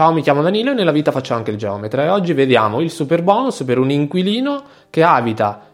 [0.00, 2.90] Ciao, mi chiamo Danilo e nella vita faccio anche il geometra e oggi vediamo il
[2.90, 5.68] super bonus per un inquilino che abita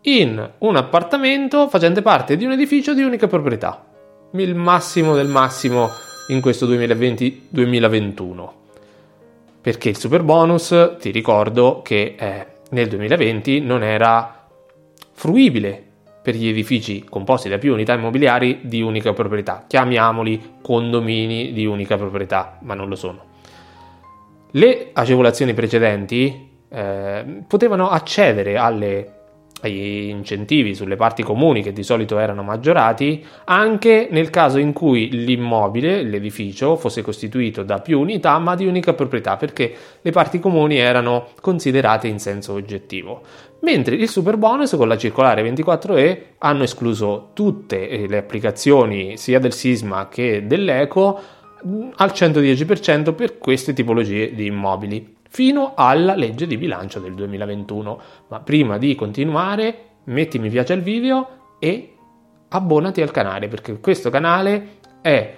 [0.00, 3.84] in un appartamento facente parte di un edificio di unica proprietà.
[4.32, 5.88] Il massimo del massimo
[6.30, 8.48] in questo 2020-2021.
[9.60, 14.48] Perché il super bonus, ti ricordo che eh, nel 2020 non era
[15.12, 15.84] fruibile
[16.20, 19.62] per gli edifici composti da più unità immobiliari di unica proprietà.
[19.68, 23.27] Chiamiamoli condomini di unica proprietà, ma non lo sono.
[24.52, 29.18] Le agevolazioni precedenti eh, potevano accedere alle
[29.60, 35.08] agli incentivi sulle parti comuni che di solito erano maggiorati anche nel caso in cui
[35.10, 40.76] l'immobile, l'edificio, fosse costituito da più unità ma di unica proprietà perché le parti comuni
[40.76, 43.22] erano considerate in senso oggettivo.
[43.60, 49.52] Mentre il super bonus con la circolare 24E hanno escluso tutte le applicazioni sia del
[49.52, 51.20] sisma che dell'eco
[51.96, 58.00] al 110% per queste tipologie di immobili fino alla legge di bilancio del 2021.
[58.28, 61.94] Ma prima di continuare, metti mi piace al video e
[62.48, 65.36] abbonati al canale perché questo canale è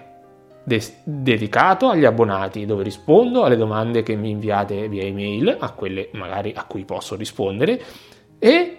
[0.63, 6.11] de- dedicato agli abbonati dove rispondo alle domande che mi inviate via email, a quelle
[6.13, 7.83] magari a cui posso rispondere
[8.39, 8.77] e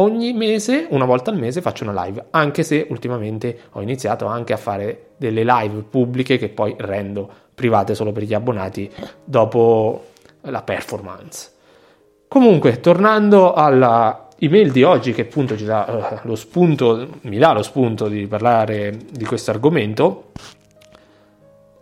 [0.00, 4.52] ogni mese, una volta al mese, faccio una live, anche se ultimamente ho iniziato anche
[4.52, 8.90] a fare delle live pubbliche che poi rendo private solo per gli abbonati
[9.24, 10.06] dopo
[10.42, 11.50] la performance.
[12.28, 17.52] Comunque, tornando alla email di oggi che appunto ci dà uh, lo spunto, mi dà
[17.52, 20.30] lo spunto di parlare di questo argomento,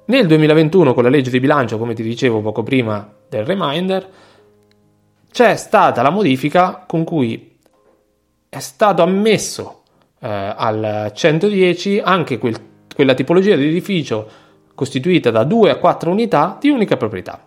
[0.06, 4.08] nel 2021 con la legge di bilancio, come ti dicevo poco prima del reminder,
[5.30, 7.55] c'è stata la modifica con cui
[8.48, 9.82] è stato ammesso
[10.20, 12.56] eh, al 110 anche quel,
[12.94, 14.28] quella tipologia di edificio
[14.74, 17.42] costituita da 2 a 4 unità di unica proprietà.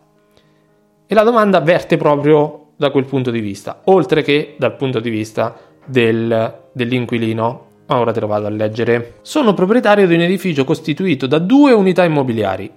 [1.06, 5.10] E la domanda verte proprio da quel punto di vista, oltre che dal punto di
[5.10, 7.68] vista del, dell'inquilino.
[7.88, 9.16] Ora te lo vado a leggere.
[9.22, 12.72] Sono proprietario di un edificio costituito da due unità immobiliari,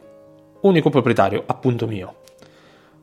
[0.62, 2.14] unico proprietario, appunto mio.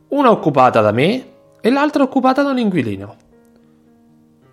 [0.10, 1.26] Una occupata da me
[1.62, 3.16] e l'altra occupata da un inquilino,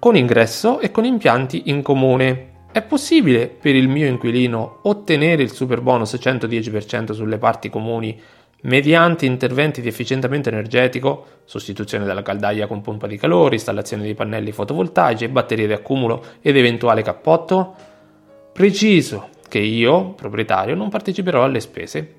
[0.07, 2.69] con ingresso e con impianti in comune.
[2.71, 8.17] È possibile per il mio inquilino ottenere il super bonus 110% sulle parti comuni
[8.63, 14.53] mediante interventi di efficientamento energetico, sostituzione della caldaia con pompa di calore, installazione di pannelli
[14.53, 17.75] fotovoltaici, batterie di accumulo ed eventuale cappotto?
[18.53, 22.15] Preciso che io, proprietario, non parteciperò alle spese.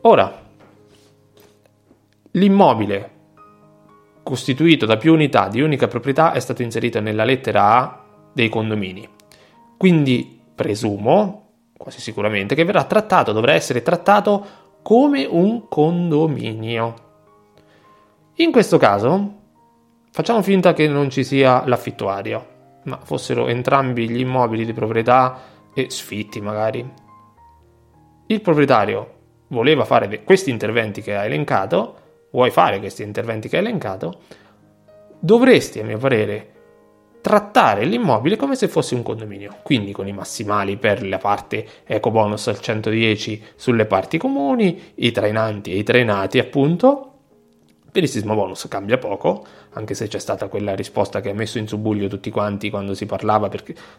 [0.00, 0.42] Ora,
[2.32, 3.10] l'immobile
[4.22, 9.08] costituito da più unità di unica proprietà è stato inserito nella lettera A dei condomini.
[9.76, 14.46] Quindi presumo, quasi sicuramente, che verrà trattato, dovrà essere trattato
[14.82, 16.94] come un condominio.
[18.36, 19.40] In questo caso
[20.10, 22.46] facciamo finta che non ci sia l'affittuario,
[22.84, 25.40] ma fossero entrambi gli immobili di proprietà
[25.74, 26.88] e sfitti magari.
[28.26, 29.14] Il proprietario
[29.48, 31.96] voleva fare questi interventi che ha elencato,
[32.32, 34.20] vuoi fare questi interventi che ha elencato,
[35.18, 36.52] dovresti, a mio parere,
[37.22, 42.10] trattare l'immobile come se fosse un condominio, quindi con i massimali per la parte eco
[42.10, 47.06] bonus al 110 sulle parti comuni, i trainanti e i trainati appunto.
[47.92, 49.44] Per il sisma bonus cambia poco,
[49.74, 53.04] anche se c'è stata quella risposta che ha messo in subbuglio tutti quanti quando si
[53.04, 53.50] parlava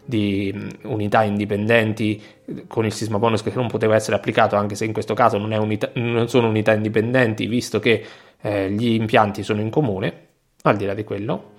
[0.04, 0.52] di
[0.82, 2.20] unità indipendenti
[2.66, 5.52] con il sisma bonus che non poteva essere applicato, anche se in questo caso non,
[5.52, 8.04] unità, non sono unità indipendenti, visto che
[8.44, 10.28] eh, gli impianti sono in comune,
[10.62, 11.52] al di là di quello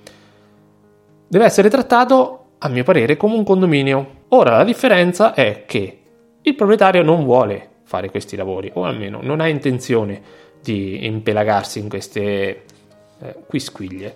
[1.28, 4.24] deve essere trattato, a mio parere, come un condominio.
[4.30, 6.00] Ora la differenza è che
[6.42, 10.22] il proprietario non vuole fare questi lavori, o almeno non ha intenzione
[10.62, 12.22] di impelagarsi in queste
[13.20, 14.16] eh, quisquiglie.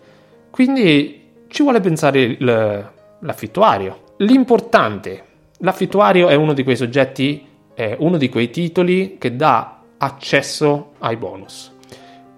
[0.49, 4.03] Quindi ci vuole pensare il, l'affittuario.
[4.17, 5.23] L'importante,
[5.59, 11.17] l'affittuario è uno di quei soggetti, è uno di quei titoli che dà accesso ai
[11.17, 11.77] bonus.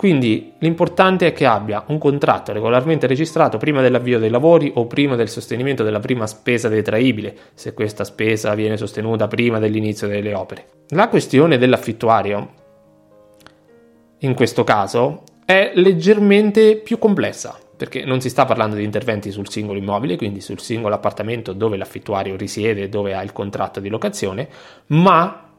[0.01, 5.15] Quindi l'importante è che abbia un contratto regolarmente registrato prima dell'avvio dei lavori o prima
[5.15, 10.65] del sostenimento della prima spesa detraibile, se questa spesa viene sostenuta prima dell'inizio delle opere.
[10.87, 12.49] La questione dell'affittuario,
[14.17, 19.51] in questo caso, è leggermente più complessa, perché non si sta parlando di interventi sul
[19.51, 24.49] singolo immobile, quindi sul singolo appartamento dove l'affittuario risiede, dove ha il contratto di locazione,
[24.87, 25.50] ma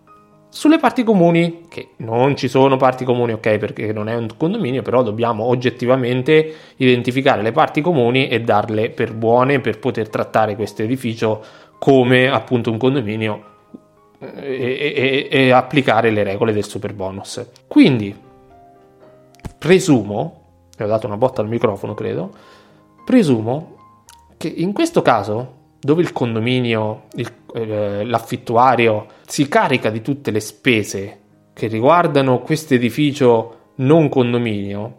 [0.55, 4.83] sulle parti comuni, che non ci sono parti comuni, ok, perché non è un condominio,
[4.83, 10.83] però dobbiamo oggettivamente identificare le parti comuni e darle per buone per poter trattare questo
[10.83, 11.43] edificio
[11.79, 13.45] come appunto un condominio
[14.19, 17.43] e, e, e applicare le regole del super bonus.
[17.67, 18.15] Quindi,
[19.57, 20.43] presumo,
[20.77, 22.31] e ho dato una botta al microfono credo,
[23.07, 23.77] presumo
[24.37, 30.41] che in questo caso, dove il condominio, il, eh, l'affittuario si carica di tutte le
[30.41, 31.21] spese
[31.53, 34.99] che riguardano questo edificio non condominio,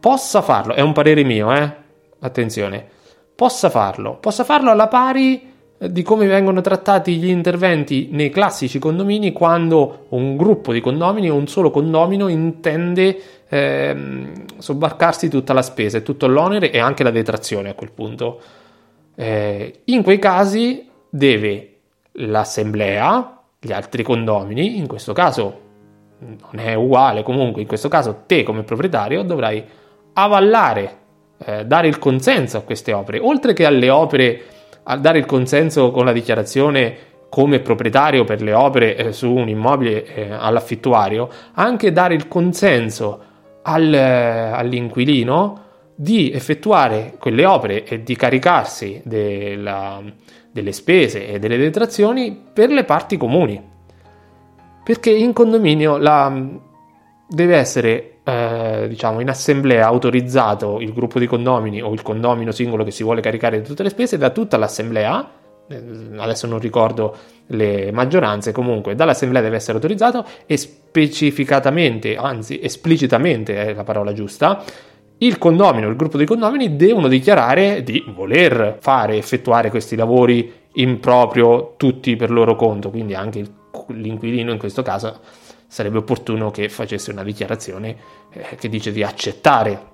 [0.00, 1.72] possa farlo, è un parere mio, eh?
[2.20, 2.86] Attenzione,
[3.34, 9.32] possa farlo, possa farlo alla pari di come vengono trattati gli interventi nei classici condomini
[9.32, 13.18] quando un gruppo di condomini o un solo condomino intende
[13.48, 18.40] ehm, sobbarcarsi tutta la spesa, tutto l'onere e anche la detrazione a quel punto.
[19.16, 21.76] Eh, in quei casi deve
[22.14, 25.60] l'assemblea, gli altri condomini, in questo caso
[26.18, 29.64] non è uguale, comunque in questo caso te come proprietario dovrai
[30.14, 30.98] avallare,
[31.38, 34.42] eh, dare il consenso a queste opere, oltre che alle opere
[34.82, 36.96] a dare il consenso con la dichiarazione
[37.28, 43.22] come proprietario per le opere eh, su un immobile eh, all'affittuario, anche dare il consenso
[43.62, 45.62] al, eh, all'inquilino
[45.94, 50.02] di effettuare quelle opere e di caricarsi della,
[50.54, 53.60] delle spese e delle detrazioni per le parti comuni.
[54.84, 56.32] Perché in condominio la,
[57.28, 62.84] deve essere eh, diciamo in assemblea autorizzato il gruppo di condomini o il condomino singolo
[62.84, 65.28] che si vuole caricare di tutte le spese da tutta l'assemblea
[65.66, 65.82] eh,
[66.16, 67.16] adesso non ricordo
[67.46, 74.62] le maggioranze, comunque dall'assemblea deve essere autorizzato e specificatamente, anzi esplicitamente è la parola giusta,
[75.24, 81.00] il condomino, il gruppo di condomini devono dichiarare di voler fare, effettuare questi lavori in
[81.00, 83.44] proprio tutti per loro conto, quindi anche
[83.88, 85.20] l'inquilino in questo caso
[85.66, 87.96] sarebbe opportuno che facesse una dichiarazione
[88.30, 89.92] eh, che dice di accettare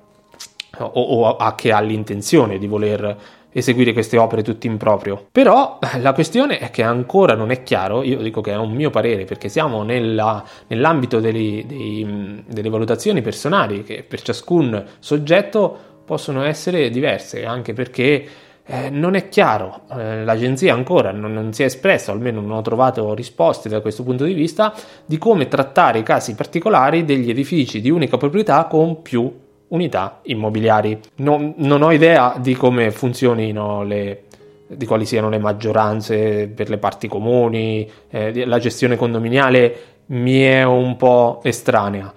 [0.78, 3.16] o, o a, che ha l'intenzione di voler
[3.52, 5.26] eseguire queste opere tutte in proprio.
[5.30, 8.90] Però la questione è che ancora non è chiaro, io dico che è un mio
[8.90, 16.42] parere, perché siamo nella, nell'ambito dei, dei, delle valutazioni personali che per ciascun soggetto possono
[16.42, 18.26] essere diverse, anche perché
[18.66, 22.62] eh, non è chiaro, eh, l'agenzia ancora non, non, si è espressa, almeno non ho
[22.62, 24.72] trovato risposte da questo punto di vista,
[25.04, 29.32] di come trattare i casi particolari degli edifici di unica proprietà con più
[29.70, 30.98] unità immobiliari.
[31.16, 34.24] Non, non ho idea di come funzionino le,
[34.66, 40.62] di quali siano le maggioranze per le parti comuni, eh, la gestione condominiale mi è
[40.62, 42.12] un po' estranea.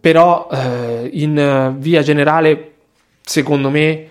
[0.00, 2.72] Però eh, in via generale,
[3.20, 4.06] secondo me,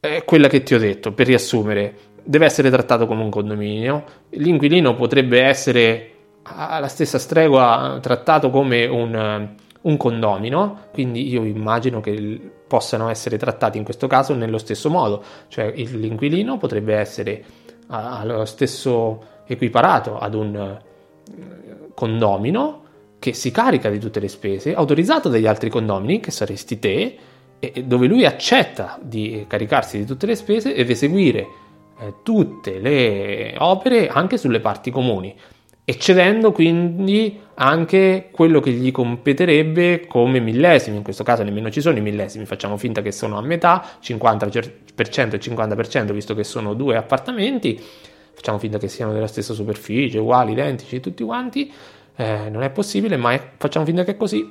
[0.00, 4.94] è quella che ti ho detto, per riassumere, deve essere trattato come un condominio, l'inquilino
[4.94, 6.10] potrebbe essere
[6.42, 9.54] alla stessa stregua trattato come un,
[9.88, 15.22] un condomino, quindi io immagino che possano essere trattati in questo caso nello stesso modo,
[15.48, 17.44] cioè l'inquilino potrebbe essere
[17.88, 22.82] allo stesso equiparato ad un eh, condomino
[23.18, 27.18] che si carica di tutte le spese, autorizzato dagli altri condomini, che saresti te,
[27.82, 31.46] dove lui accetta di caricarsi di tutte le spese ed eseguire
[31.98, 35.34] eh, tutte le opere anche sulle parti comuni,
[35.90, 41.96] eccedendo quindi anche quello che gli competerebbe come millesimi, in questo caso nemmeno ci sono
[41.96, 46.96] i millesimi, facciamo finta che sono a metà, 50% e 50% visto che sono due
[46.96, 47.82] appartamenti,
[48.34, 51.72] facciamo finta che siano della stessa superficie, uguali, identici, tutti quanti,
[52.16, 54.46] eh, non è possibile, ma facciamo finta che è così,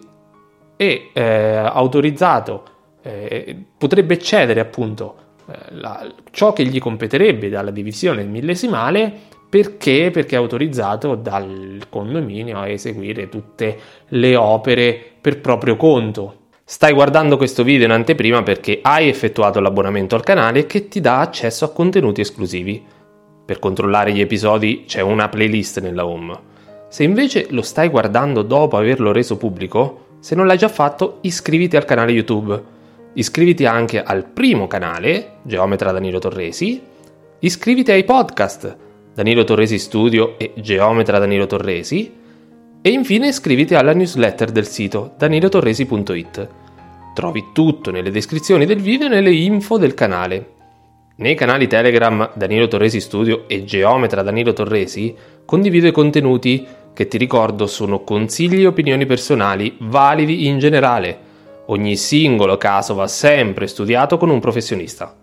[0.75, 2.63] e eh, autorizzato
[3.03, 10.09] eh, potrebbe eccedere appunto eh, la, ciò che gli competerebbe dalla divisione millesimale perché?
[10.11, 13.77] Perché è autorizzato dal condominio a eseguire tutte
[14.09, 16.45] le opere per proprio conto.
[16.63, 21.19] Stai guardando questo video in anteprima perché hai effettuato l'abbonamento al canale che ti dà
[21.19, 22.83] accesso a contenuti esclusivi.
[23.45, 26.37] Per controllare gli episodi c'è una playlist nella home.
[26.89, 31.77] Se invece lo stai guardando dopo averlo reso pubblico, se non l'hai già fatto, iscriviti
[31.77, 32.75] al canale YouTube
[33.17, 36.79] Iscriviti anche al primo canale, Geometra Danilo Torresi.
[37.39, 38.77] Iscriviti ai podcast
[39.17, 42.13] Danilo Torresi Studio e Geometra Danilo Torresi.
[42.79, 46.47] E infine iscriviti alla newsletter del sito danilotorresi.it.
[47.15, 50.51] Trovi tutto nelle descrizioni del video e nelle info del canale.
[51.15, 57.17] Nei canali Telegram Danilo Torresi Studio e Geometra Danilo Torresi condivido i contenuti che ti
[57.17, 61.25] ricordo sono consigli e opinioni personali validi in generale
[61.69, 65.13] Ogni singolo caso va sempre studiato con un professionista.